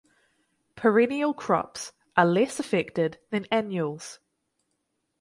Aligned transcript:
Perennial 0.75 1.31
crops 1.31 1.93
are 2.17 2.25
less 2.25 2.59
affected 2.59 3.19
than 3.29 3.45
annuals. 3.51 4.17